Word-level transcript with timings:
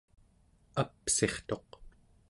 apsirtuq 0.81 1.69